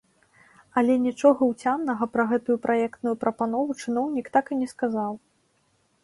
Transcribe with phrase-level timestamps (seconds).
[0.81, 5.13] Але нічога ўцямнага пра гэтую праектную прапанову чыноўнік так і не сказаў.